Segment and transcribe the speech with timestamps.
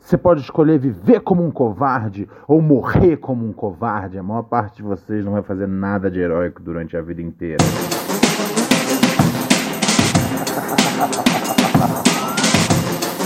[0.00, 4.16] Você pode escolher viver como um covarde ou morrer como um covarde.
[4.16, 7.64] A maior parte de vocês não vai fazer nada de heróico durante a vida inteira.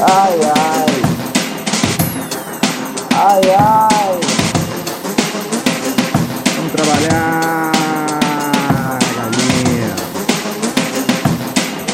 [0.03, 0.87] Ai, ai.
[3.15, 4.21] Ai, ai.
[6.57, 7.73] Vamos trabalhar,
[9.15, 9.95] galinha.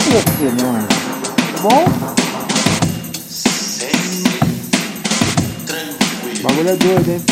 [0.06, 0.86] E você, meu anjo?
[1.56, 2.15] Tudo bom?
[6.46, 7.22] Bagulho é doido, hein?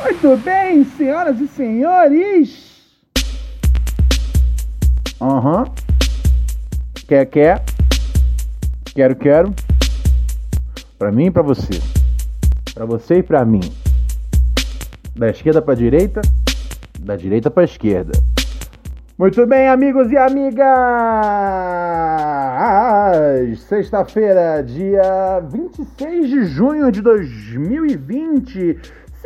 [0.00, 2.72] Muito bem, senhoras e senhores.
[5.20, 5.64] Aham.
[7.08, 7.64] Quer, quer.
[8.94, 9.54] Quero, quero.
[10.98, 11.80] Pra mim e pra você.
[12.72, 13.72] Pra você e pra mim.
[15.16, 16.20] Da esquerda pra direita.
[17.00, 18.12] Da direita pra esquerda.
[19.16, 20.66] Muito bem, amigos e amigas!
[23.60, 28.76] Sexta-feira, dia 26 de junho de 2020.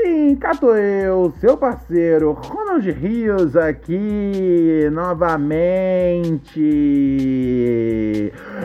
[0.00, 5.52] Sim, cato eu, seu parceiro Ronald Rios aqui novamente.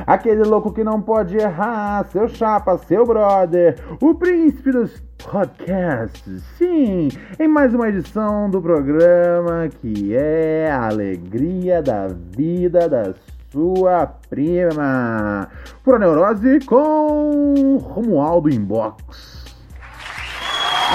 [0.05, 6.43] Aquele louco que não pode errar, seu chapa, seu brother, o príncipe dos podcasts.
[6.55, 13.15] Sim, em mais uma edição do programa que é a alegria da vida da
[13.51, 15.49] sua prima.
[15.83, 19.42] Pura Neurose com Romualdo Inbox.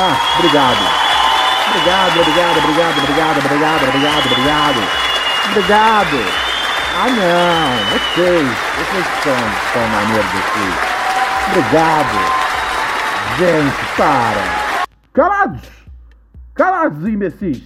[0.01, 0.79] Ah, obrigado.
[1.71, 4.81] Obrigado, obrigado, obrigado, obrigado, obrigado, obrigado, obrigado.
[5.51, 6.19] Obrigado.
[6.95, 7.67] Ah, não.
[7.99, 8.47] Vocês,
[8.79, 9.43] vocês são,
[9.73, 10.69] são maneiros aqui.
[11.51, 12.19] Obrigado.
[13.39, 14.45] Gente, para.
[15.13, 15.67] Calados.
[16.55, 17.65] Calados, imbecis.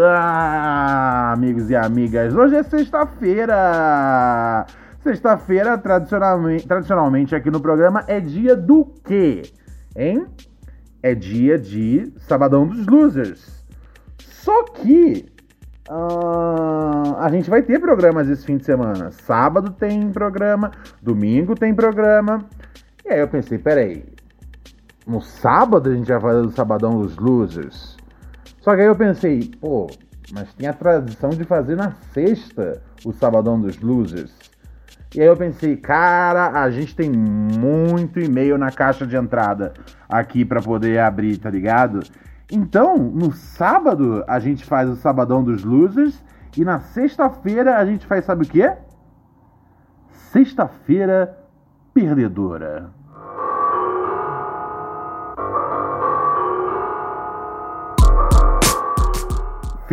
[0.00, 4.64] Ah, amigos e amigas, hoje é sexta-feira.
[5.02, 9.42] Sexta-feira, tradicionalmente, tradicionalmente aqui no programa, é dia do quê?
[9.96, 10.28] Hein?
[11.02, 13.64] É dia de Sabadão dos Losers.
[14.18, 15.26] Só que
[15.88, 19.10] ah, a gente vai ter programas esse fim de semana.
[19.10, 20.70] Sábado tem programa,
[21.02, 22.44] domingo tem programa.
[23.04, 24.04] E aí eu pensei, peraí,
[25.06, 27.96] no sábado a gente vai fazer o Sabadão dos Losers.
[28.60, 29.88] Só que aí eu pensei, pô,
[30.32, 34.32] mas tem a tradição de fazer na sexta o Sabadão dos Losers.
[35.14, 39.74] E aí eu pensei, cara, a gente tem muito e-mail na caixa de entrada
[40.08, 42.00] aqui para poder abrir, tá ligado?
[42.50, 46.22] Então, no sábado a gente faz o Sabadão dos Losers
[46.56, 48.72] e na sexta-feira a gente faz sabe o quê?
[50.32, 51.38] Sexta-feira
[51.92, 52.90] perdedora.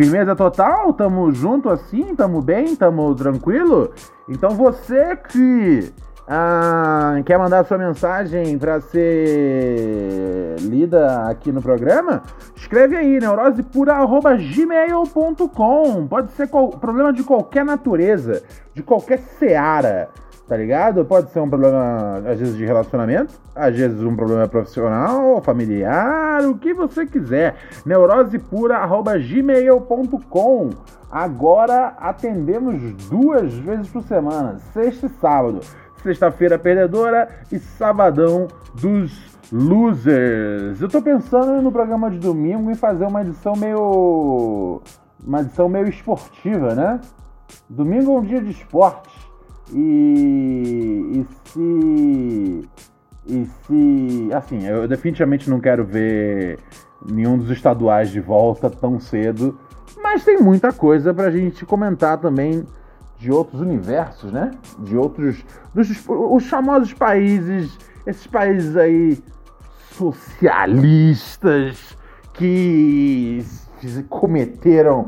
[0.00, 0.94] Firmeza total?
[0.94, 2.14] Tamo junto assim?
[2.14, 2.74] Tamo bem?
[2.74, 3.92] Tamo tranquilo?
[4.26, 5.92] Então você que
[6.26, 12.22] ah, quer mandar sua mensagem para ser lida aqui no programa,
[12.56, 16.08] escreve aí, neurosepura.gmail.com.
[16.08, 20.08] Pode ser problema de qualquer natureza, de qualquer seara,
[20.50, 21.04] tá ligado?
[21.04, 26.58] Pode ser um problema, às vezes, de relacionamento, às vezes um problema profissional, familiar, o
[26.58, 27.54] que você quiser.
[27.86, 30.70] neurosepura.gmail.com.
[31.08, 35.60] Agora atendemos duas vezes por semana, sexta e sábado.
[36.02, 40.82] Sexta-feira perdedora e sabadão dos losers.
[40.82, 44.82] Eu tô pensando no programa de domingo em fazer uma edição meio.
[45.24, 47.00] uma edição meio esportiva, né?
[47.68, 49.19] Domingo é um dia de esporte.
[49.72, 52.68] E, e se.
[53.26, 54.30] E se.
[54.32, 56.58] Assim, eu definitivamente não quero ver
[57.06, 59.58] nenhum dos estaduais de volta tão cedo.
[60.02, 62.66] Mas tem muita coisa pra gente comentar também
[63.18, 64.50] de outros universos, né?
[64.78, 65.44] De outros.
[65.74, 67.78] Dos, os famosos países.
[68.06, 69.22] Esses países aí
[69.92, 71.96] socialistas
[72.32, 73.44] que
[74.08, 75.06] cometeram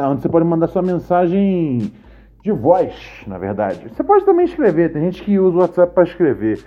[0.09, 1.93] onde você pode mandar sua mensagem
[2.43, 2.95] de voz,
[3.27, 3.89] na verdade.
[3.89, 6.65] Você pode também escrever, tem gente que usa o WhatsApp para escrever.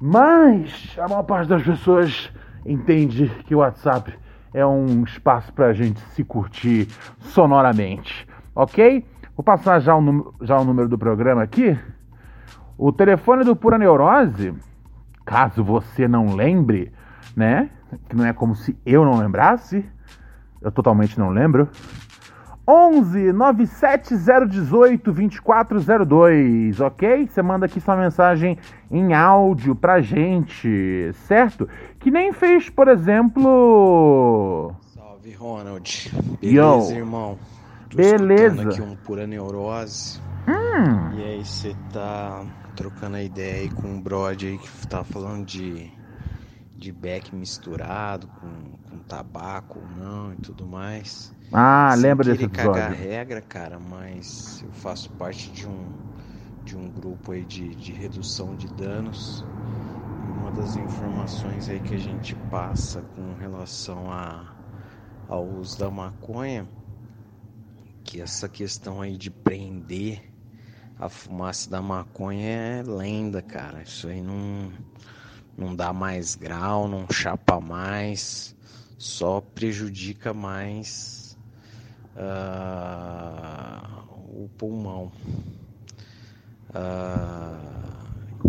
[0.00, 2.32] Mas a maior parte das pessoas
[2.64, 4.14] entende que o WhatsApp
[4.52, 9.04] é um espaço para a gente se curtir sonoramente, ok?
[9.36, 11.76] Vou passar já o, já o número do programa aqui.
[12.78, 14.54] O telefone do Pura Neurose,
[15.24, 16.92] caso você não lembre,
[17.36, 17.70] né?
[18.08, 19.84] Que não é como se eu não lembrasse,
[20.62, 21.68] eu totalmente não lembro.
[22.66, 27.26] 11 97018 2402, ok?
[27.28, 28.56] Você manda aqui sua mensagem
[28.90, 31.68] em áudio pra gente, certo?
[31.98, 34.74] Que nem fez, por exemplo.
[34.94, 36.10] Salve, Ronald.
[36.40, 36.98] Beleza, Yo.
[36.98, 37.38] irmão?
[37.90, 38.70] Tô Beleza.
[38.70, 40.18] aqui um pura neurose.
[40.48, 41.18] Hum.
[41.18, 42.44] E aí, você tá
[42.74, 45.92] trocando a ideia aí com o Brody aí que tá falando de
[46.76, 48.48] de beck misturado com,
[48.90, 51.33] com tabaco ou não e tudo mais.
[51.52, 52.48] Ah, Sem lembra desse episódio.
[52.48, 55.96] cagar regra, cara, mas eu faço parte de um
[56.62, 59.46] de um grupo aí de, de redução de danos.
[60.20, 64.54] E uma das informações aí que a gente passa com relação a,
[65.28, 66.68] ao uso da maconha,
[68.02, 70.22] que essa questão aí de prender
[70.98, 73.82] a fumaça da maconha é lenda, cara.
[73.82, 74.72] Isso aí não
[75.56, 78.56] não dá mais grau, não chapa mais,
[78.98, 81.23] só prejudica mais
[82.16, 84.04] uh,
[84.42, 85.12] o pulmão.
[86.70, 87.74] Uh,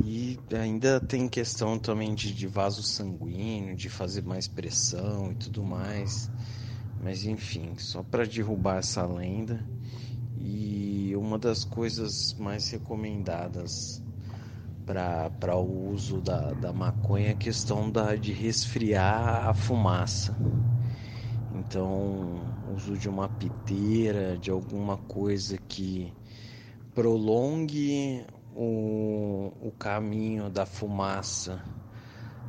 [0.03, 5.63] e ainda tem questão também de, de vaso sanguíneo, de fazer mais pressão e tudo
[5.63, 6.29] mais.
[7.01, 9.63] Mas enfim, só para derrubar essa lenda.
[10.39, 14.03] E uma das coisas mais recomendadas
[14.85, 20.37] para o uso da, da maconha a questão da, de resfriar a fumaça.
[21.55, 22.39] Então,
[22.73, 26.11] uso de uma piteira, de alguma coisa que
[26.93, 31.61] prolongue o, o caminho da fumaça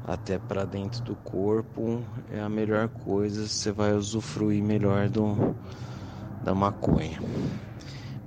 [0.06, 5.54] até para dentro do corpo é a melhor coisa, você vai usufruir melhor do,
[6.44, 7.20] da maconha.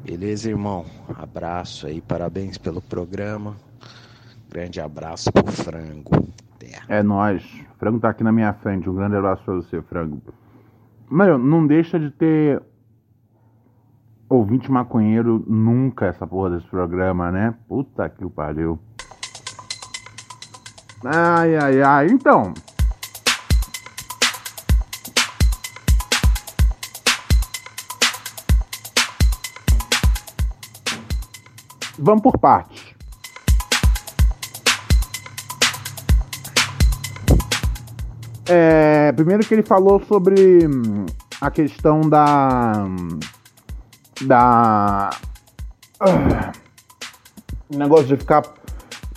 [0.03, 0.86] Beleza, irmão?
[1.17, 3.55] Abraço aí, parabéns pelo programa.
[4.50, 6.27] Grande abraço pro frango.
[6.88, 7.43] É nós.
[7.77, 8.89] Frango tá aqui na minha frente.
[8.89, 10.22] Um grande abraço pra você, frango.
[11.10, 12.62] Mano, não deixa de ter
[14.30, 17.56] ouvinte maconheiro nunca essa porra desse programa, né?
[17.68, 18.80] Puta que o pariu.
[21.04, 22.08] Ai, ai, ai.
[22.12, 22.54] Então.
[31.98, 32.94] Vamos por partes.
[38.51, 41.06] É, primeiro que ele falou sobre hum,
[41.39, 42.86] a questão da.
[44.22, 45.10] Da.
[46.01, 48.44] Uh, negócio de ficar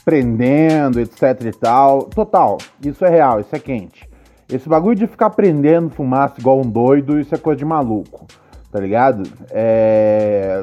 [0.05, 2.05] prendendo, etc e tal.
[2.05, 4.09] Total, isso é real, isso é quente.
[4.49, 8.27] Esse bagulho de ficar prendendo fumaça igual um doido, isso é coisa de maluco,
[8.71, 9.23] tá ligado?
[9.51, 10.63] É...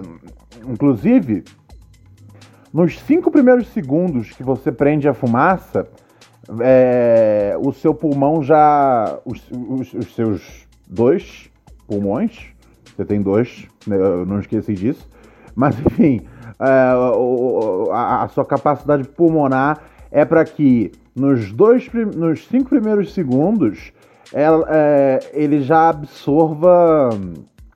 [0.68, 1.44] Inclusive,
[2.72, 5.88] nos cinco primeiros segundos que você prende a fumaça,
[6.62, 9.20] é, o seu pulmão já.
[9.26, 11.50] Os, os, os, seus dois
[11.88, 12.54] pulmões
[12.96, 15.08] Você tem dois, né, eu não esqueci disso.
[15.56, 16.22] Mas enfim,
[16.60, 16.94] é,
[17.92, 23.92] a, a, sua capacidade pulmonar é para que nos dois, nos cinco primeiros segundos
[24.34, 27.10] ela, é, ele já absorva,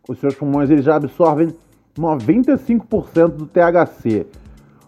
[0.07, 1.53] os seus pulmões eles já absorvem
[1.97, 4.25] 95% do THC.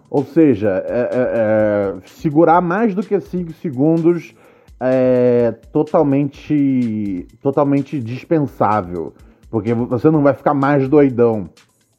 [0.09, 4.35] Ou seja, é, é, é, segurar mais do que 5 segundos
[4.79, 9.13] é totalmente, totalmente dispensável.
[9.49, 11.49] Porque você não vai ficar mais doidão,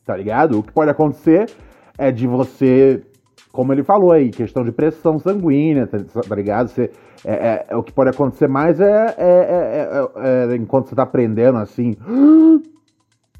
[0.04, 0.58] tá ligado?
[0.58, 1.50] O que pode acontecer
[1.98, 3.02] é de você,
[3.50, 6.68] como ele falou aí, questão de pressão sanguínea, tá, tá ligado?
[6.68, 6.90] Você,
[7.24, 11.58] é, é, é, o que pode acontecer mais é, é, é, enquanto você tá aprendendo
[11.58, 11.96] assim,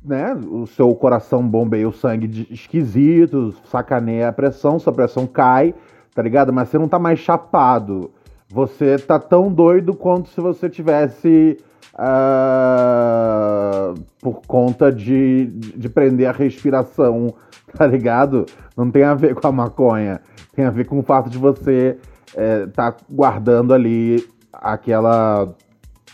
[0.07, 0.35] né?
[0.35, 5.75] O seu coração bombeia o sangue esquisito, sacaneia a pressão, sua pressão cai,
[6.15, 6.53] tá ligado?
[6.53, 8.11] Mas você não tá mais chapado.
[8.49, 11.59] Você tá tão doido quanto se você tivesse.
[11.99, 17.33] Uh, por conta de, de prender a respiração,
[17.75, 18.45] tá ligado?
[18.77, 20.21] Não tem a ver com a maconha.
[20.55, 21.97] Tem a ver com o fato de você
[22.35, 25.55] é, tá guardando ali aquela,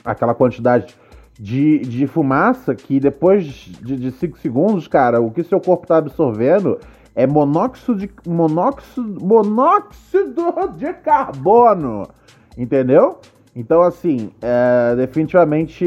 [0.05, 0.95] aquela quantidade
[1.43, 6.79] de, de fumaça que depois de 5 segundos, cara, o que seu corpo tá absorvendo
[7.17, 10.45] é monóxido de, monóxido, monóxido
[10.77, 12.07] de carbono.
[12.57, 13.19] Entendeu?
[13.57, 15.85] Então, assim, é, definitivamente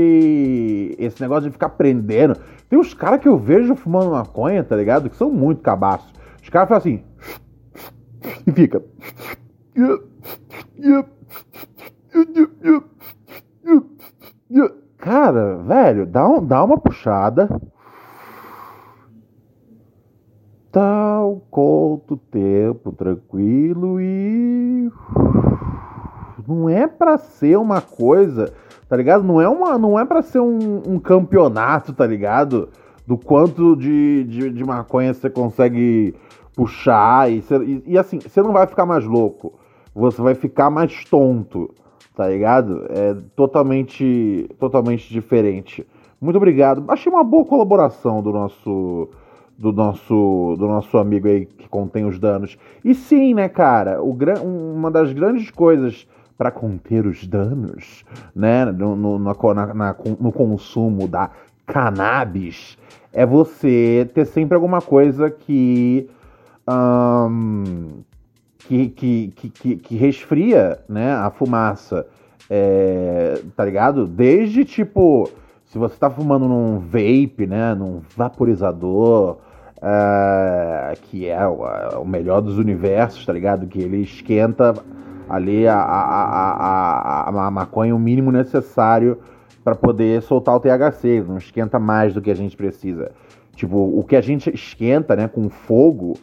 [0.99, 2.35] esse negócio de ficar prendendo.
[2.69, 5.09] Tem uns caras que eu vejo fumando maconha, tá ligado?
[5.09, 6.11] Que são muito cabaços.
[6.43, 8.35] Os caras fazem assim.
[8.45, 8.83] E fica.
[15.05, 17.47] Cara, velho, dá, um, dá uma puxada.
[20.71, 24.91] Tal, conta o tempo tranquilo e.
[26.47, 28.51] Não é para ser uma coisa,
[28.89, 29.23] tá ligado?
[29.23, 32.69] Não é, uma, não é para ser um, um, campeonato, tá ligado?
[33.05, 36.15] Do quanto de, de, de maconha você consegue
[36.55, 39.53] puxar e, e, e assim, você não vai ficar mais louco.
[39.93, 41.69] Você vai ficar mais tonto
[42.15, 42.85] tá ligado?
[42.89, 45.85] É totalmente, totalmente diferente.
[46.19, 46.83] Muito obrigado.
[46.87, 49.09] Achei uma boa colaboração do nosso
[49.57, 52.57] do nosso do nosso amigo aí que contém os danos.
[52.83, 56.07] E sim, né, cara, o, uma das grandes coisas
[56.37, 58.03] para conter os danos,
[58.35, 59.33] né, no, no, na,
[59.73, 61.31] na, no consumo da
[61.65, 62.77] cannabis,
[63.13, 66.09] é você ter sempre alguma coisa que
[66.67, 68.03] um,
[68.67, 72.05] que, que, que, que resfria né, a fumaça.
[72.49, 74.05] É, tá ligado?
[74.05, 75.29] Desde tipo,
[75.65, 77.73] se você tá fumando num vape, né?
[77.73, 79.37] Num vaporizador,
[79.81, 83.67] é, que é o, é o, melhor dos universos, tá ligado?
[83.67, 84.73] Que ele esquenta
[85.27, 89.17] ali a, a, a, a, maconha o mínimo necessário
[89.63, 91.23] para poder soltar o THC.
[91.27, 93.11] Não esquenta mais do que a gente precisa.
[93.55, 96.13] Tipo, o que a gente esquenta, né, com fogo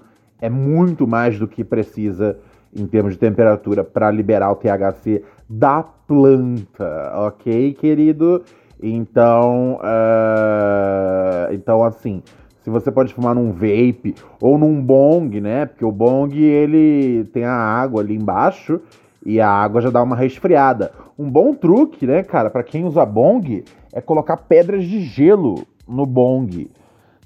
[0.43, 2.37] é muito mais do que precisa
[2.75, 8.43] em termos de temperatura para liberar o THC da planta, ok, querido?
[8.83, 12.21] Então, uh, então assim,
[12.61, 15.67] se você pode fumar num vape ou num bong, né?
[15.67, 18.81] Porque o bong ele tem a água ali embaixo
[19.25, 20.91] e a água já dá uma resfriada.
[21.17, 26.05] Um bom truque, né, cara, para quem usa bong é colocar pedras de gelo no
[26.05, 26.69] bong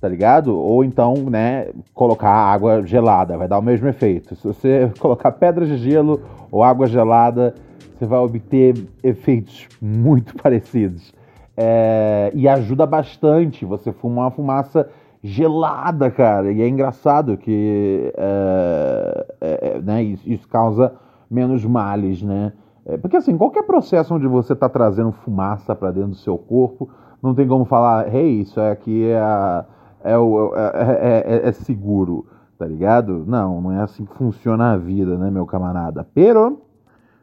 [0.00, 0.56] tá ligado?
[0.56, 4.34] Ou então, né, colocar água gelada, vai dar o mesmo efeito.
[4.36, 7.54] Se você colocar pedras de gelo ou água gelada,
[7.94, 11.14] você vai obter efeitos muito parecidos.
[11.56, 14.88] É, e ajuda bastante você fumar uma fumaça
[15.22, 16.52] gelada, cara.
[16.52, 20.92] E é engraçado que é, é, é né, isso, isso, causa
[21.30, 22.52] menos males, né?
[22.84, 26.88] É, porque assim, qualquer processo onde você está trazendo fumaça para dentro do seu corpo,
[27.22, 29.64] não tem como falar, hey, isso aqui é a
[30.06, 33.24] é, o, é, é, é, é, seguro, tá ligado?
[33.26, 36.06] Não, não é assim que funciona a vida, né, meu camarada?
[36.14, 36.62] Pero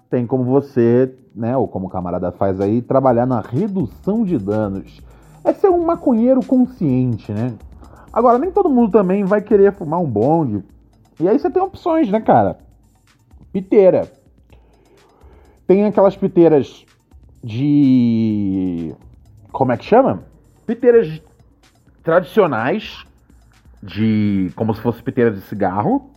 [0.09, 5.01] tem como você, né, ou como o camarada faz aí, trabalhar na redução de danos.
[5.45, 7.53] É ser um maconheiro consciente, né?
[8.11, 10.63] Agora, nem todo mundo também vai querer fumar um bong.
[11.19, 12.57] E aí você tem opções, né, cara?
[13.51, 14.11] Piteira.
[15.65, 16.85] Tem aquelas piteiras
[17.43, 18.93] de.
[19.51, 20.23] Como é que chama?
[20.65, 21.21] Piteiras
[22.03, 23.05] tradicionais,
[23.81, 26.11] de como se fosse piteira de cigarro.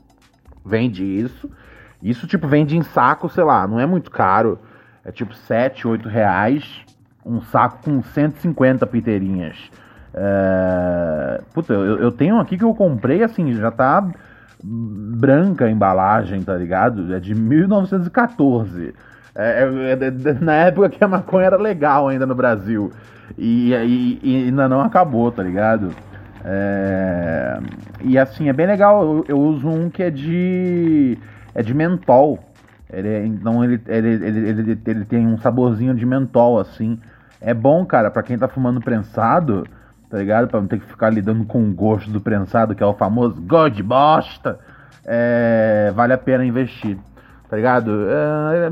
[0.64, 1.50] Vende isso.
[2.02, 4.58] Isso, tipo, vende em saco, sei lá, não é muito caro.
[5.04, 6.64] É tipo 7, 8 reais.
[7.24, 9.56] Um saco com 150 piteirinhas.
[10.14, 11.40] É...
[11.52, 14.08] Puta, eu, eu tenho aqui que eu comprei, assim, já tá
[14.62, 17.14] branca a embalagem, tá ligado?
[17.14, 18.94] É de 1914.
[19.36, 22.90] É, é, é, na época que a maconha era legal ainda no Brasil.
[23.36, 25.94] E, e, e ainda não acabou, tá ligado?
[26.44, 27.58] É,
[28.02, 29.02] e assim, é bem legal.
[29.02, 31.18] Eu, eu, uso um que é de.
[31.54, 32.38] É de mentol.
[32.90, 36.98] Ele, então ele, ele, ele, ele, ele tem um saborzinho de mentol, assim.
[37.40, 39.66] É bom, cara, para quem tá fumando prensado,
[40.08, 40.48] tá ligado?
[40.48, 43.40] Pra não ter que ficar lidando com o gosto do prensado, que é o famoso
[43.42, 44.58] gosto de bosta.
[45.04, 46.96] É, vale a pena investir,
[47.48, 48.06] tá ligado?
[48.08, 48.70] É,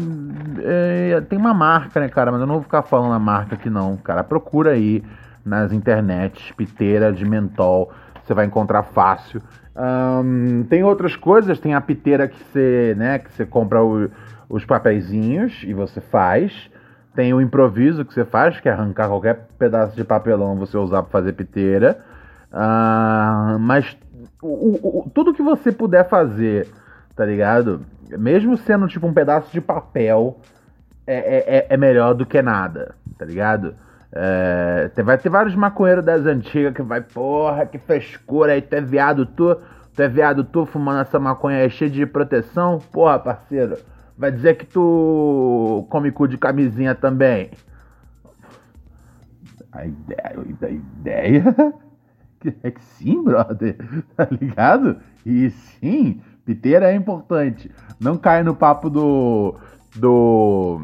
[0.63, 2.33] é, é, tem uma marca, né, cara?
[2.33, 4.25] Mas eu não vou ficar falando a marca aqui, não, cara.
[4.25, 5.03] Procura aí
[5.45, 7.93] nas internet, piteira de mentol,
[8.25, 9.43] você vai encontrar fácil.
[9.77, 14.09] Um, tem outras coisas, tem a piteira que você, né, que você compra o,
[14.49, 16.71] os papeizinhos e você faz.
[17.15, 21.03] Tem o improviso que você faz, que é arrancar qualquer pedaço de papelão você usar
[21.03, 21.99] para fazer piteira.
[22.53, 23.97] Uh, mas
[24.43, 26.69] o, o, tudo que você puder fazer,
[27.15, 27.85] tá ligado?
[28.19, 30.39] Mesmo sendo tipo um pedaço de papel,
[31.07, 33.75] é, é, é, é melhor do que nada, tá ligado?
[34.13, 38.81] É, vai ter vários maconheiros das antigas que vai, porra, que frescura aí, tu é
[38.81, 39.57] viado, tu,
[39.95, 43.77] tu é viado, tu fumando essa maconha aí cheia de proteção, porra, parceiro,
[44.17, 47.51] vai dizer que tu come cu de camisinha também.
[49.73, 51.75] A ideia, a ideia
[52.63, 53.77] é que sim, brother,
[54.17, 54.99] tá ligado?
[55.27, 57.71] E sim, piteira é importante.
[57.99, 59.55] Não cai no papo do
[59.97, 60.81] do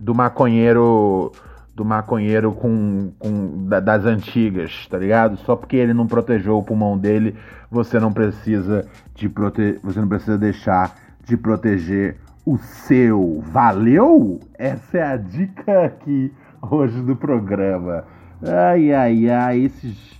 [0.00, 1.32] do maconheiro
[1.74, 5.38] do maconheiro com, com das antigas, tá ligado?
[5.38, 7.34] Só porque ele não protegeu o pulmão dele,
[7.70, 9.78] você não precisa de prote...
[9.82, 13.42] você não precisa deixar de proteger o seu.
[13.46, 14.40] Valeu?
[14.58, 16.30] Essa é a dica aqui
[16.70, 18.04] hoje do programa.
[18.42, 20.19] Ai ai ai, esses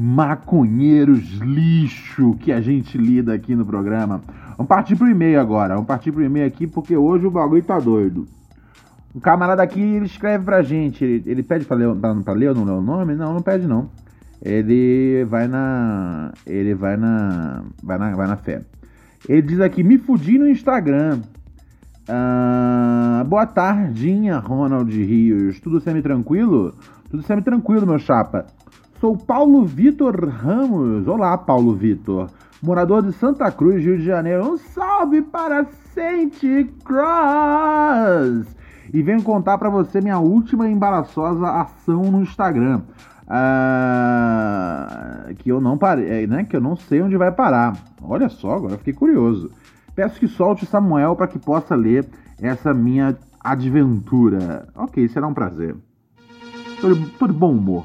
[0.00, 4.20] maconheiros lixo que a gente lida aqui no programa.
[4.56, 5.74] Vamos partir pro e-mail agora.
[5.74, 8.24] Vamos partir pro e-mail aqui porque hoje o bagulho tá doido.
[9.12, 11.04] Um camarada aqui, ele escreve pra gente.
[11.04, 13.16] Ele, ele pede pra ler, pra, pra ler ou não ler o nome?
[13.16, 13.90] Não, não pede não.
[14.40, 16.32] Ele vai na.
[16.46, 17.64] Ele vai na.
[17.82, 18.62] Vai na, vai na fé.
[19.28, 21.22] Ele diz aqui, me fudi no Instagram.
[22.08, 25.58] Ah, boa tardinha, Ronald Rios.
[25.58, 26.72] Tudo semi-tranquilo?
[27.10, 28.46] Tudo semi-tranquilo, meu chapa.
[29.00, 31.06] Sou Paulo Vitor Ramos.
[31.06, 32.28] Olá, Paulo Vitor.
[32.60, 34.54] Morador de Santa Cruz, Rio de Janeiro.
[34.54, 36.34] Um salve para Saint
[36.84, 38.56] Cross
[38.92, 42.80] e venho contar para você minha última embaraçosa ação no Instagram.
[43.28, 43.32] Uh,
[45.36, 46.42] que eu não parei, é, né?
[46.42, 47.76] Que eu não sei onde vai parar.
[48.02, 49.52] Olha só, agora fiquei curioso.
[49.94, 52.04] Peço que solte Samuel para que possa ler
[52.42, 54.66] essa minha adventura.
[54.74, 55.76] Ok, será um prazer.
[56.82, 57.84] De bom humor.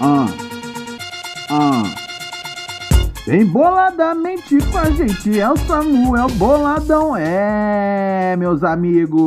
[0.00, 0.26] Ah.
[1.50, 1.82] Ah.
[3.26, 7.16] Vem boladamente com a gente, é o Samuel Boladão.
[7.16, 9.20] É, meus amigos.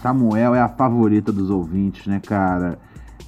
[0.00, 2.78] Samuel é a favorita dos ouvintes, né, cara?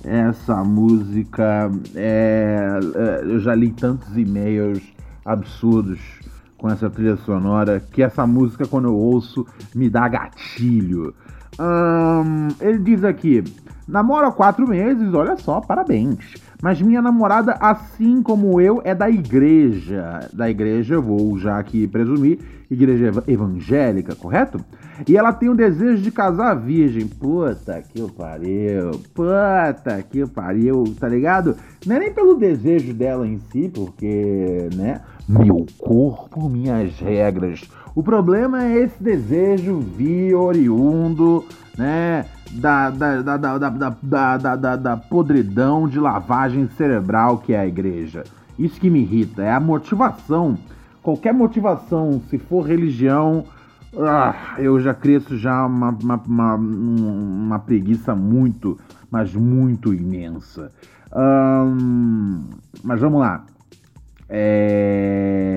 [0.05, 3.21] Essa música é, é.
[3.25, 4.81] Eu já li tantos e-mails
[5.25, 6.01] absurdos
[6.57, 11.15] com essa trilha sonora que essa música, quando eu ouço, me dá gatilho.
[12.61, 13.43] Ele diz aqui:
[13.91, 16.35] Namoro há quatro meses, olha só, parabéns.
[16.63, 20.29] Mas minha namorada, assim como eu, é da igreja.
[20.33, 22.39] Da igreja, vou já aqui presumir,
[22.71, 24.65] igreja evangélica, correto?
[25.09, 27.07] E ela tem o desejo de casar virgem.
[27.07, 28.91] Puta que pariu.
[29.15, 31.57] Puta que pariu, tá ligado?
[31.85, 35.01] Não é nem pelo desejo dela em si, porque, né?
[35.27, 37.63] Meu corpo, minhas regras.
[38.01, 41.45] O problema é esse desejo vir oriundo,
[41.77, 42.25] né?
[42.51, 43.91] da, da, da, da, da,
[44.39, 48.25] da, da, da podridão de lavagem cerebral que é a igreja.
[48.59, 50.57] Isso que me irrita, é a motivação.
[51.03, 53.45] Qualquer motivação, se for religião,
[53.99, 58.79] ah, eu já cresço já uma, uma, uma, uma preguiça muito,
[59.11, 60.73] mas muito imensa.
[62.83, 63.45] mas vamos lá.
[64.27, 65.51] É...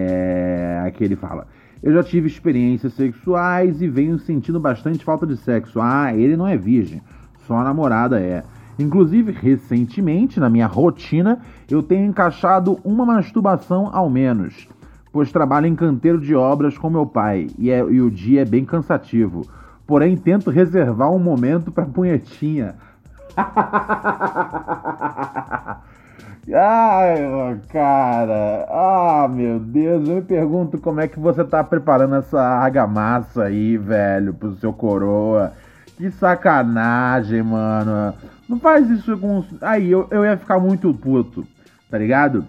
[0.85, 1.47] Aqui ele fala.
[1.83, 5.81] Eu já tive experiências sexuais e venho sentindo bastante falta de sexo.
[5.81, 7.01] Ah, ele não é virgem,
[7.45, 8.41] só a namorada é.
[8.79, 14.69] Inclusive, recentemente, na minha rotina, eu tenho encaixado uma masturbação ao menos,
[15.11, 18.45] pois trabalho em canteiro de obras com meu pai e, é, e o dia é
[18.45, 19.45] bem cansativo.
[19.85, 22.75] Porém, tento reservar um momento para punhetinha.
[26.51, 28.65] Ai, cara.
[28.69, 30.07] Ah, meu Deus.
[30.07, 34.73] Eu me pergunto como é que você tá preparando essa argamassa aí, velho, pro seu
[34.73, 35.53] coroa.
[35.95, 38.13] Que sacanagem, mano.
[38.49, 39.43] Não faz isso com.
[39.61, 41.47] Aí, eu, eu ia ficar muito puto,
[41.89, 42.45] tá ligado?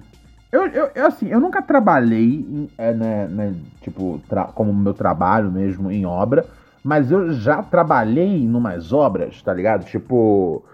[0.51, 4.21] Eu, eu, eu assim, eu nunca trabalhei, é, né, né, tipo,
[4.55, 6.47] como meu trabalho mesmo em obra,
[6.83, 9.85] mas eu já trabalhei em umas obras, tá ligado?
[9.85, 10.65] Tipo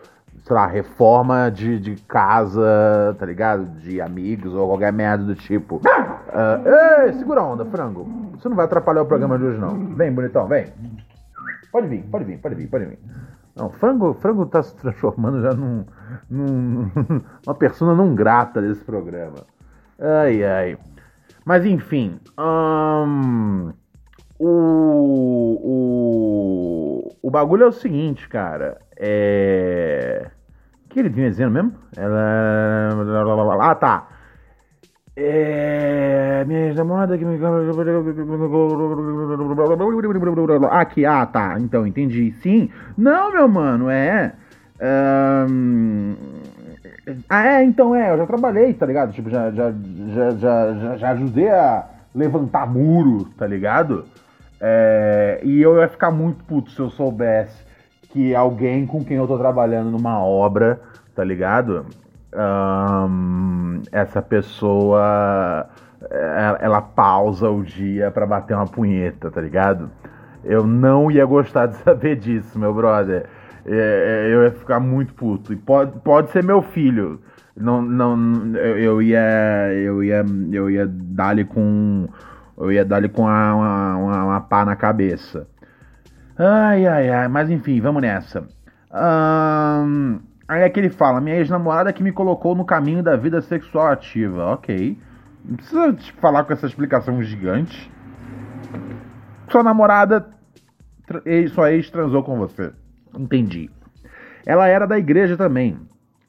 [0.43, 3.67] sei lá, reforma de, de casa, tá ligado?
[3.79, 5.77] De amigos ou qualquer merda do tipo.
[5.77, 8.05] Uh, ei, segura a onda, frango.
[8.33, 9.95] Você não vai atrapalhar o programa de hoje, não.
[9.95, 10.67] Vem, bonitão, vem.
[11.71, 12.99] Pode vir, pode vir, pode vir, pode vir.
[13.55, 15.85] Não, frango, frango tá se transformando já num,
[16.29, 16.91] num
[17.47, 19.37] uma persona não grata desse programa.
[19.99, 20.79] Ai, ai.
[21.45, 23.73] Mas enfim, um,
[24.39, 24.49] o,
[27.03, 28.79] o, o bagulho é o seguinte, cara.
[29.03, 30.27] É.
[30.85, 31.73] O que ele vinha dizendo mesmo?
[31.97, 32.91] Ela.
[33.63, 34.09] Ah, tá.
[35.17, 36.45] É.
[36.47, 37.41] Minha namorada que me.
[40.71, 41.57] Aqui, ah, tá.
[41.59, 42.33] Então, entendi.
[42.43, 42.69] Sim.
[42.99, 44.35] Não, meu mano, é.
[45.51, 46.15] Um...
[47.29, 49.13] Ah, é, então é, eu já trabalhei, tá ligado?
[49.13, 49.73] Tipo, já, já,
[50.15, 54.05] já, já, já, já ajudei a levantar muro, tá ligado?
[54.61, 57.70] É, e eu ia ficar muito puto se eu soubesse
[58.11, 60.81] que alguém com quem eu tô trabalhando numa obra,
[61.15, 61.87] tá ligado?
[62.33, 65.69] Um, essa pessoa
[66.11, 69.91] ela, é, ela pausa o dia para bater uma punheta, tá ligado?
[70.45, 73.27] Eu não ia gostar de saber disso, meu brother.
[73.67, 75.53] É, é, eu ia ficar muito puto.
[75.53, 77.21] E pode, pode ser meu filho.
[77.57, 82.09] Não, não, eu, eu ia, eu ia, eu ia dar-lhe com,
[82.57, 83.55] eu ia dar-lhe com uma,
[83.97, 85.47] uma, uma pá na cabeça.
[86.43, 88.49] Ai, ai, ai, mas enfim, vamos nessa.
[88.91, 93.43] Um, aí é que ele fala: minha ex-namorada que me colocou no caminho da vida
[93.43, 94.47] sexual ativa.
[94.47, 94.99] Ok.
[95.45, 97.93] Não precisa falar com essa explicação gigante.
[99.51, 100.31] Sua namorada,
[101.53, 102.73] sua ex transou com você.
[103.15, 103.69] Entendi.
[104.47, 105.79] Ela era da igreja também,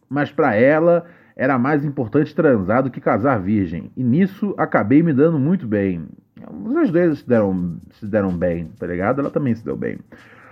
[0.09, 1.05] mas para ela
[1.37, 3.89] era mais importante transar do que casar virgem.
[3.95, 6.09] E nisso acabei me dando muito bem.
[6.49, 9.19] Os dois se deram, se deram bem, tá ligado?
[9.19, 9.97] Ela também se deu bem.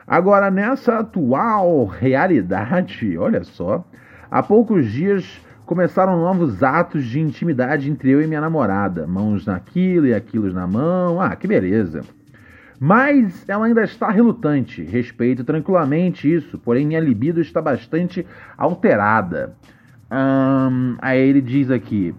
[0.07, 3.85] Agora, nessa atual realidade, olha só,
[4.29, 9.05] há poucos dias começaram novos atos de intimidade entre eu e minha namorada.
[9.05, 11.21] Mãos naquilo e aquilo na mão.
[11.21, 12.01] Ah, que beleza.
[12.79, 14.81] Mas ela ainda está relutante.
[14.81, 18.25] Respeito tranquilamente isso, porém minha libido está bastante
[18.57, 19.53] alterada.
[20.11, 22.15] Hum, aí ele diz aqui: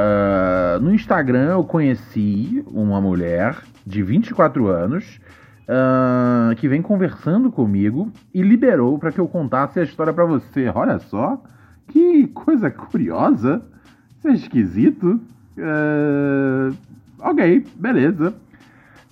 [0.00, 5.20] Uh, no Instagram eu conheci uma mulher de 24 anos
[5.68, 10.70] uh, que vem conversando comigo e liberou para que eu contasse a história para você.
[10.74, 11.42] Olha só,
[11.88, 13.62] que coisa curiosa.
[14.16, 15.20] Isso é esquisito.
[15.58, 16.74] Uh,
[17.18, 18.32] ok, beleza.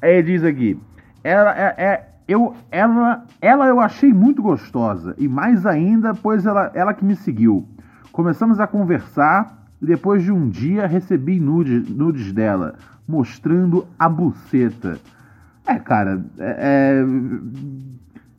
[0.01, 0.81] Aí diz aqui,
[1.23, 6.71] ela é, é, eu, ela, ela eu achei muito gostosa e mais ainda, pois ela,
[6.73, 7.69] ela que me seguiu.
[8.11, 14.99] Começamos a conversar e depois de um dia recebi nudes, nudes dela, mostrando a buceta.
[15.67, 17.05] É, cara, é, é,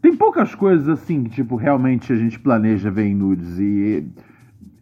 [0.02, 3.60] tem poucas coisas assim que, tipo, realmente a gente planeja ver em nudes.
[3.60, 4.06] E,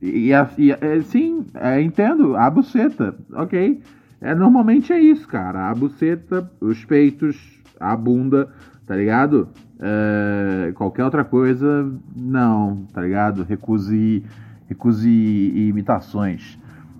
[0.01, 3.81] e, e, e sim, é, entendo, a buceta, ok.
[4.19, 5.69] É, normalmente é isso, cara.
[5.69, 7.37] A buceta, os peitos,
[7.79, 8.49] a bunda,
[8.85, 9.47] tá ligado?
[9.79, 13.43] É, qualquer outra coisa, não, tá ligado?
[13.43, 14.23] Recuse
[14.67, 16.57] recuse e imitações.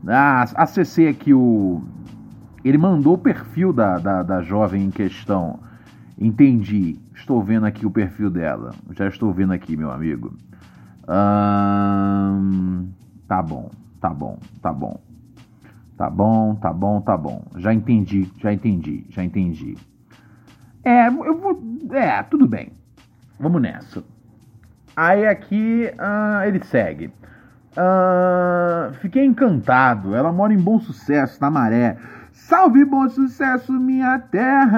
[0.07, 1.81] Ah, acessei aqui o.
[2.63, 5.59] Ele mandou o perfil da, da, da jovem em questão.
[6.19, 6.99] Entendi.
[7.15, 8.73] Estou vendo aqui o perfil dela.
[8.91, 10.33] Já estou vendo aqui, meu amigo.
[11.09, 12.89] Hum,
[13.27, 14.99] tá bom, tá bom, tá bom.
[15.97, 17.43] Tá bom, tá bom, tá bom.
[17.57, 19.75] Já entendi, já entendi, já entendi.
[20.83, 21.59] É, eu vou.
[21.91, 22.71] É, tudo bem.
[23.39, 24.03] Vamos nessa.
[24.95, 27.11] Aí aqui uh, ele segue.
[27.77, 30.15] Uh, fiquei encantado.
[30.15, 31.95] Ela mora em Bom Sucesso, na Maré.
[32.31, 34.77] Salve Bom Sucesso, minha terra!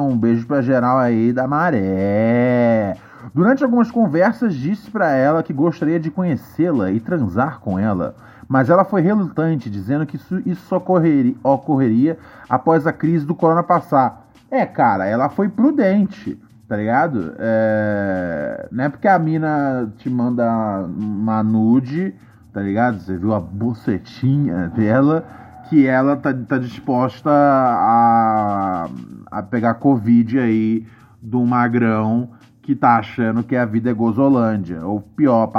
[0.00, 2.96] Um beijo pra geral aí da Maré.
[3.34, 8.14] Durante algumas conversas, disse para ela que gostaria de conhecê-la e transar com ela,
[8.46, 13.62] mas ela foi relutante, dizendo que isso, só ocorreria, ocorreria após a crise do corona
[13.62, 14.26] passar.
[14.50, 16.38] É, cara, ela foi prudente,
[16.72, 17.34] tá ligado?
[17.38, 18.66] É...
[18.72, 22.14] Não é porque a mina te manda uma nude,
[22.50, 22.98] tá ligado?
[22.98, 25.22] Você viu a bucetinha dela,
[25.68, 28.88] que ela tá, tá disposta a,
[29.30, 30.86] a pegar Covid aí
[31.20, 32.30] do magrão
[32.62, 35.52] que tá achando que a vida é gozolândia, ou pior,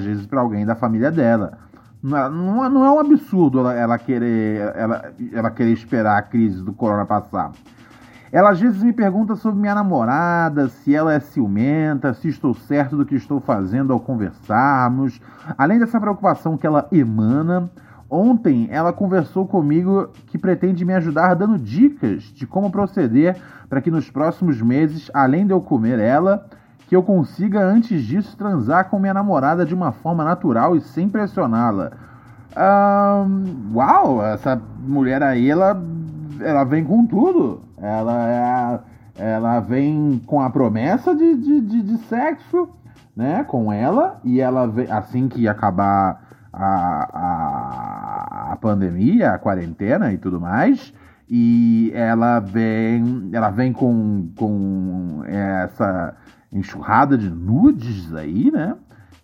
[0.00, 1.56] vezes pra alguém da família dela.
[2.02, 6.22] Não, é, é, não é um absurdo ela, ela, querer, ela, ela querer esperar a
[6.22, 7.52] crise do corona passar.
[8.30, 12.96] Ela às vezes me pergunta sobre minha namorada, se ela é ciumenta, se estou certo
[12.96, 15.20] do que estou fazendo ao conversarmos.
[15.56, 17.70] Além dessa preocupação que ela emana,
[18.10, 23.36] ontem ela conversou comigo que pretende me ajudar dando dicas de como proceder
[23.68, 26.46] para que nos próximos meses, além de eu comer ela,
[26.86, 31.08] que eu consiga antes disso transar com minha namorada de uma forma natural e sem
[31.08, 31.92] pressioná-la.
[32.56, 35.80] Um, uau, essa mulher aí, ela,
[36.40, 37.67] ela vem com tudo.
[37.80, 38.82] Ela,
[39.16, 42.68] é, ela vem com a promessa de, de, de, de sexo,
[43.16, 50.12] né, com ela, e ela vem, assim que acabar a, a, a pandemia, a quarentena
[50.12, 50.92] e tudo mais,
[51.28, 56.14] e ela vem, ela vem com, com essa
[56.52, 58.74] enxurrada de nudes aí, né?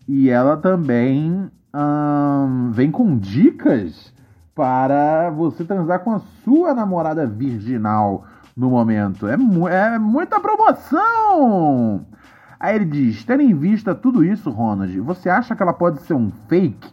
[0.07, 4.13] E ela também hum, vem com dicas
[4.55, 8.25] para você transar com a sua namorada virginal
[8.57, 9.27] no momento.
[9.27, 12.07] É, mu é muita promoção!
[12.59, 16.15] Aí ele diz: tendo em vista tudo isso, Ronald, você acha que ela pode ser
[16.15, 16.93] um fake?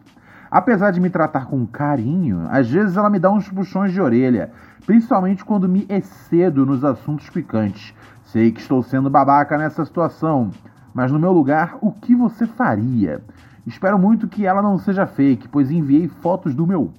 [0.50, 4.52] Apesar de me tratar com carinho, às vezes ela me dá uns puxões de orelha,
[4.86, 7.94] principalmente quando me excedo nos assuntos picantes.
[8.26, 10.52] Sei que estou sendo babaca nessa situação,
[10.94, 13.22] mas no meu lugar, o que você faria?
[13.66, 16.92] Espero muito que ela não seja fake, pois enviei fotos do meu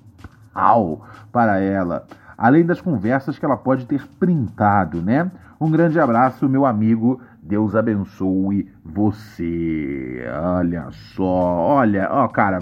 [0.55, 2.07] pau para ela,
[2.43, 5.31] além das conversas que ela pode ter printado, né?
[5.61, 7.21] Um grande abraço, meu amigo.
[7.41, 10.25] Deus abençoe você.
[10.43, 12.59] Olha só, olha, ó, cara,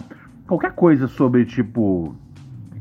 [0.46, 2.14] qualquer coisa sobre, tipo,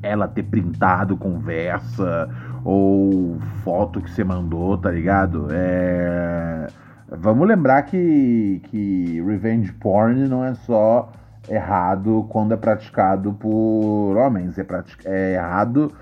[0.03, 2.29] ela ter printado conversa
[2.65, 5.47] ou foto que você mandou, tá ligado?
[5.51, 6.67] É.
[7.17, 11.09] Vamos lembrar que, que revenge porn não é só
[11.47, 14.99] errado quando é praticado por homens, é, pratic...
[15.05, 15.93] é errado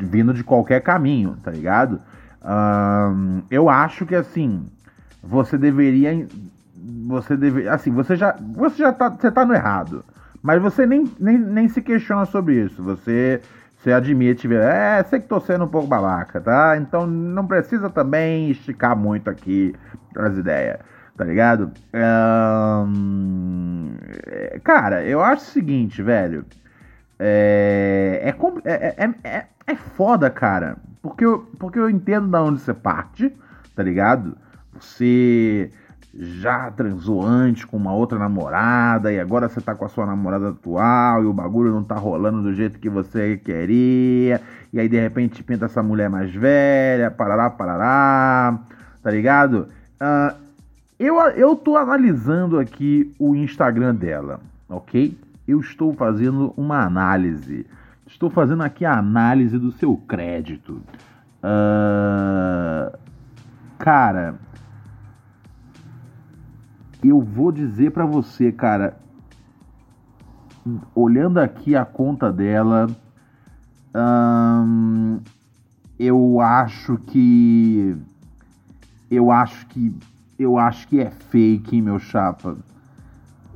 [0.00, 2.00] vindo de qualquer caminho, tá ligado?
[2.44, 4.66] Um, eu acho que assim,
[5.22, 6.26] você deveria.
[7.08, 7.72] Você deveria.
[7.72, 8.36] Assim, você já.
[8.54, 9.08] Você já tá.
[9.10, 10.04] Você tá no errado.
[10.42, 12.80] Mas você nem, nem, nem se questiona sobre isso.
[12.82, 13.40] Você,
[13.76, 16.76] você admite, é, sei que tô sendo um pouco babaca, tá?
[16.76, 19.74] Então não precisa também esticar muito aqui
[20.16, 20.78] as ideias,
[21.16, 21.72] tá ligado?
[22.86, 23.96] Um,
[24.62, 26.44] cara, eu acho o seguinte, velho.
[27.18, 30.76] É, é, é, é, é foda, cara.
[31.02, 33.32] Porque eu, porque eu entendo da onde você parte,
[33.74, 34.36] tá ligado?
[34.78, 35.70] Você
[36.18, 40.48] já transou antes com uma outra namorada e agora você tá com a sua namorada
[40.48, 44.40] atual e o bagulho não tá rolando do jeito que você queria.
[44.72, 48.58] E aí de repente pinta essa mulher mais velha, parará, parará,
[49.02, 49.68] tá ligado?
[50.00, 50.34] Uh,
[50.98, 55.16] eu, eu tô analisando aqui o Instagram dela, ok?
[55.46, 57.66] Eu estou fazendo uma análise.
[58.06, 60.82] Estou fazendo aqui a análise do seu crédito.
[61.42, 62.96] Uh,
[63.78, 64.34] cara,
[67.04, 68.96] eu vou dizer para você, cara,
[70.94, 72.88] olhando aqui a conta dela,
[75.98, 77.96] eu acho que
[79.10, 79.94] eu acho que
[80.38, 82.56] eu acho que é fake, meu chapa.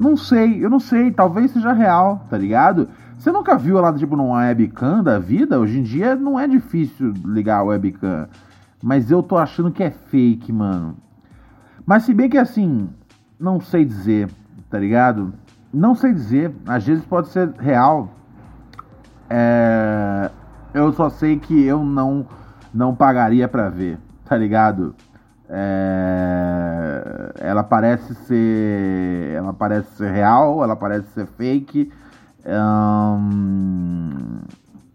[0.00, 2.88] Não sei, eu não sei, talvez seja real, tá ligado?
[3.18, 5.60] Você nunca viu ela tipo numa webcam da vida?
[5.60, 8.26] Hoje em dia não é difícil ligar a webcam.
[8.82, 10.96] Mas eu tô achando que é fake, mano.
[11.84, 12.88] Mas se bem que assim,
[13.38, 14.30] não sei dizer,
[14.70, 15.34] tá ligado?
[15.70, 18.08] Não sei dizer, às vezes pode ser real.
[19.28, 20.30] É...
[20.72, 22.26] Eu só sei que eu não
[22.72, 24.94] não pagaria para ver, tá ligado?
[25.50, 27.32] É...
[27.40, 31.92] Ela parece ser, ela parece ser real, ela parece ser fake,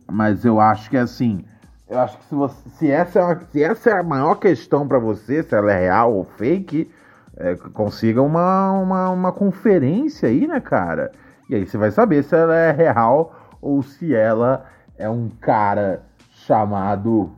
[0.09, 1.43] mas eu acho que é assim,
[1.89, 4.87] eu acho que se, você, se essa é uma, se essa é a maior questão
[4.87, 6.89] para você, se ela é real ou fake,
[7.37, 11.11] é, consiga uma, uma, uma conferência aí, né, cara?
[11.49, 14.65] E aí você vai saber se ela é real ou se ela
[14.97, 17.31] é um cara chamado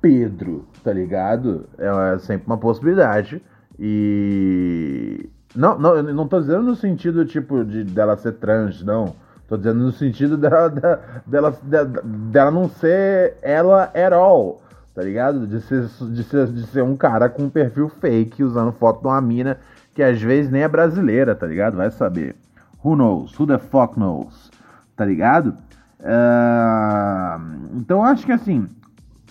[0.00, 1.66] Pedro, tá ligado?
[1.78, 3.42] É sempre uma possibilidade.
[3.78, 5.28] E.
[5.54, 9.14] Não, não, eu não tô dizendo no sentido, tipo, de dela ser trans, não.
[9.48, 10.68] Tô dizendo no sentido dela,
[11.26, 14.62] dela, dela, dela não ser ela at all,
[14.94, 15.46] tá ligado?
[15.46, 19.06] De ser, de, ser, de ser um cara com um perfil fake usando foto de
[19.08, 19.58] uma mina
[19.94, 21.76] que às vezes nem é brasileira, tá ligado?
[21.76, 22.34] Vai saber.
[22.82, 23.38] Who knows?
[23.38, 24.50] Who the fuck knows?
[24.96, 25.56] Tá ligado?
[26.00, 28.68] Uh, então acho que assim,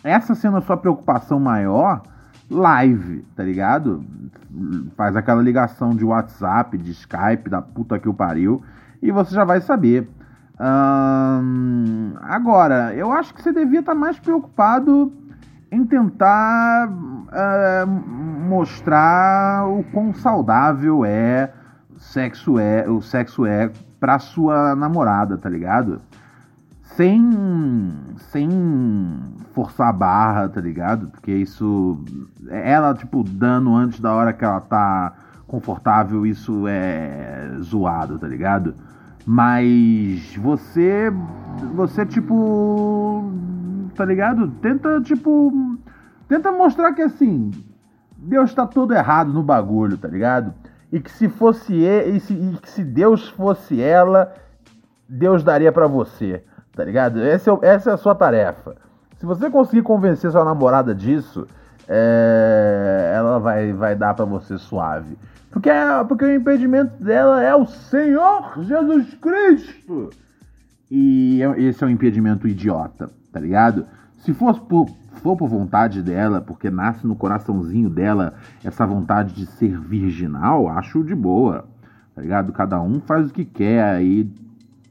[0.04, 2.02] essa sendo a sua preocupação maior,
[2.50, 4.04] live, tá ligado?
[4.96, 8.62] Faz aquela ligação de WhatsApp, de Skype, da puta que o pariu,
[9.02, 10.10] e você já vai saber.
[10.60, 15.12] Um, agora, eu acho que você devia estar tá mais preocupado
[15.72, 21.52] em tentar uh, mostrar o quão saudável é
[21.98, 26.02] sexo é o sexo é pra sua namorada, tá ligado?
[26.96, 27.32] sem
[28.18, 28.50] sem
[29.54, 31.08] forçar a barra, tá ligado?
[31.08, 32.04] Porque isso
[32.50, 35.14] ela tipo dando antes da hora que ela tá
[35.48, 38.74] confortável, isso é zoado, tá ligado?
[39.26, 41.12] Mas você
[41.74, 43.32] você tipo
[43.96, 44.48] tá ligado?
[44.62, 45.78] Tenta tipo
[46.28, 47.52] tenta mostrar que assim,
[48.18, 50.54] Deus tá todo errado no bagulho, tá ligado?
[50.92, 54.34] E que se fosse ele, e, se, e que se Deus fosse ela,
[55.08, 56.44] Deus daria para você
[56.76, 57.22] tá ligado?
[57.22, 58.76] Essa é, essa é a sua tarefa.
[59.22, 61.48] Se você conseguir convencer sua namorada disso,
[61.88, 65.16] é, ela vai, vai dar para você suave.
[65.52, 70.10] Porque, é, porque o impedimento dela é o Senhor Jesus Cristo.
[70.90, 73.86] E é, esse é um impedimento idiota, tá ligado?
[74.18, 74.90] Se for por,
[75.22, 81.04] for por vontade dela, porque nasce no coraçãozinho dela essa vontade de ser virginal, acho
[81.04, 81.66] de boa,
[82.16, 82.52] tá ligado?
[82.54, 84.28] Cada um faz o que quer aí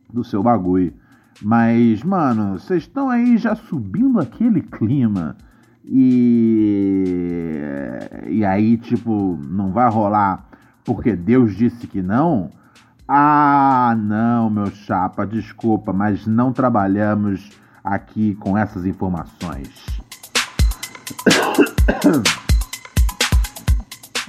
[0.09, 0.95] do seu bagulho.
[1.43, 5.37] Mas, mano, vocês estão aí já subindo aquele clima.
[5.85, 7.05] E.
[8.29, 10.51] E aí, tipo, não vai rolar
[10.85, 12.51] porque Deus disse que não?
[13.07, 17.51] Ah, não, meu chapa, desculpa, mas não trabalhamos
[17.83, 19.71] aqui com essas informações.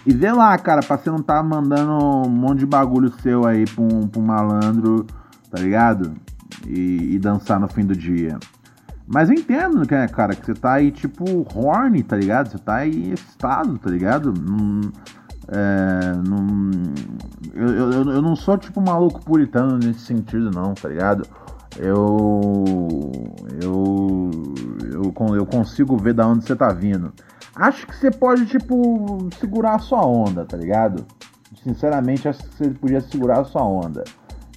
[0.04, 3.66] E vê lá, cara, pra você não tá mandando um monte de bagulho seu aí
[3.68, 5.06] pra um, pra um malandro,
[5.52, 6.16] tá ligado?
[6.68, 8.38] E, e dançar no fim do dia.
[9.08, 12.50] Mas eu entendo, né, cara, que você tá aí, tipo, horny, tá ligado?
[12.50, 14.34] Você tá aí excitado, tá ligado?
[14.34, 14.90] Num,
[15.50, 16.72] é, num,
[17.54, 21.28] eu, eu, eu não sou, tipo, maluco puritano nesse sentido, não, tá ligado?
[21.78, 22.64] Eu,
[23.62, 24.32] eu,
[24.92, 27.12] eu, eu consigo ver da onde você tá vindo.
[27.56, 31.06] Acho que você pode, tipo, segurar a sua onda, tá ligado?
[31.64, 34.04] Sinceramente, acho que você podia segurar a sua onda.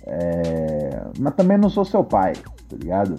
[0.07, 1.07] É...
[1.19, 2.35] Mas também não sou seu pai,
[2.69, 3.17] tá ligado?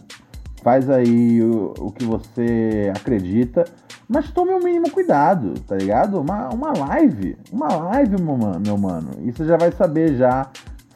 [0.63, 3.65] Faz aí o, o que você acredita,
[4.07, 6.19] mas tome o mínimo cuidado, tá ligado?
[6.19, 9.11] Uma, uma live, uma live, meu mano.
[9.19, 10.47] E você já vai saber já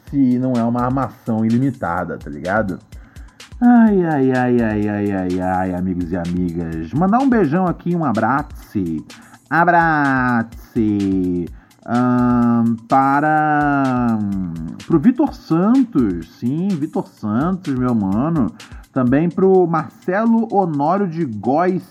[0.08, 2.78] se não é uma armação ilimitada, tá ligado?
[3.60, 6.92] Ai, ai, ai, ai, ai, ai, ai, amigos e amigas.
[6.92, 8.78] Mandar um beijão aqui, um abraço.
[9.48, 10.50] Abraço
[11.90, 14.16] um, para
[14.88, 18.46] o Vitor Santos, sim, Vitor Santos, meu mano.
[18.92, 21.82] Também para o Marcelo Honório de Góis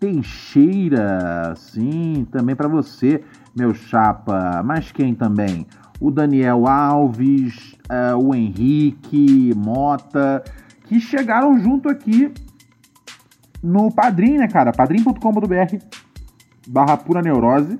[0.00, 3.22] Teixeira, sim, também para você,
[3.54, 4.62] meu chapa.
[4.64, 5.66] Mas quem também?
[6.00, 10.42] O Daniel Alves, uh, o Henrique Mota,
[10.84, 12.32] que chegaram junto aqui
[13.62, 14.72] no Padrim, né, cara?
[14.72, 15.76] padrim.com.br
[16.68, 17.78] barra pura neurose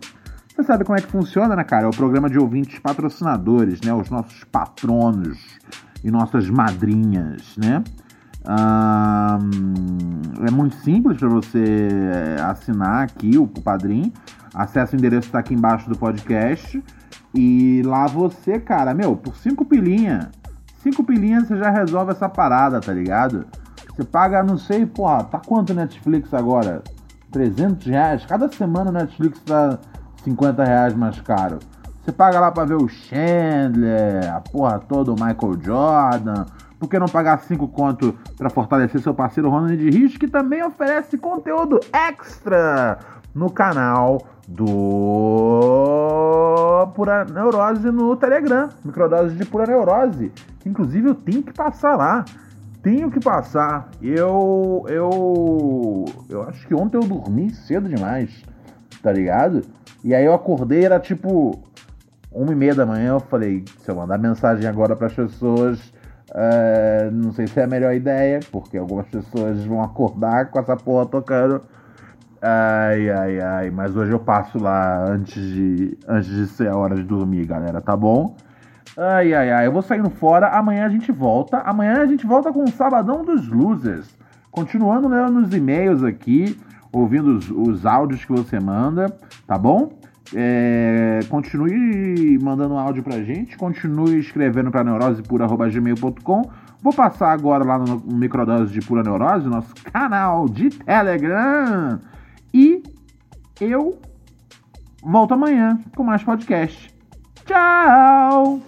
[0.59, 1.85] você sabe como é que funciona, né, cara?
[1.85, 3.95] É o programa de ouvintes patrocinadores, né?
[3.95, 5.39] Os nossos patronos
[6.03, 7.85] e nossas madrinhas, né?
[10.47, 11.89] é muito simples para você
[12.39, 14.13] é, assinar aqui o, o Padrim.
[14.55, 16.83] Acesse o endereço que tá aqui embaixo do podcast.
[17.35, 20.31] E lá você, cara, meu, por cinco pilinha,
[20.83, 23.47] cinco pilinhas você já resolve essa parada, tá ligado?
[23.95, 26.83] Você paga, não sei, porra, tá quanto Netflix agora?
[27.31, 28.25] 300 reais?
[28.25, 29.79] Cada semana o Netflix tá
[30.25, 31.59] 50 reais mais caro.
[32.03, 36.47] Você paga lá pra ver o Chandler, a porra toda, o Michael Jordan.
[36.79, 41.19] Por que não pagar 5 conto para fortalecer seu parceiro Ronald Rich, que também oferece
[41.19, 42.99] conteúdo extra
[43.35, 44.65] no canal do
[46.95, 50.33] Pura Neurose no Telegram, microdose de Pura Neurose.
[50.65, 52.25] Inclusive eu tenho que passar lá.
[52.83, 53.91] Tenho que passar.
[54.01, 58.43] Eu eu eu acho que ontem eu dormi cedo demais
[59.03, 59.63] tá ligado?
[60.05, 61.59] E aí eu acordei, era tipo
[62.33, 65.93] uma e meia da manhã, eu falei, se eu mandar mensagem agora para as pessoas,
[66.31, 70.77] uh, não sei se é a melhor ideia, porque algumas pessoas vão acordar com essa
[70.77, 71.63] porra tocando.
[72.41, 76.95] Ai, ai, ai, mas hoje eu passo lá antes de, antes de ser a hora
[76.95, 78.37] de dormir, galera, tá bom?
[78.97, 82.53] Ai, ai, ai, eu vou saindo fora, amanhã a gente volta, amanhã a gente volta
[82.53, 84.17] com o Sabadão dos Losers.
[84.51, 86.59] Continuando lendo nos e-mails aqui,
[86.99, 89.07] ouvindo os, os áudios que você manda,
[89.47, 89.99] tá bom?
[90.35, 96.43] É, continue mandando áudio pra gente, continue escrevendo pra neurosepura.gmail.com.
[96.83, 102.01] Vou passar agora lá no, Microdose de Pura Neurose, nosso canal de Telegram.
[102.53, 102.83] E
[103.61, 103.99] eu
[105.03, 106.95] volto amanhã com mais podcast.
[107.45, 108.68] Tchau!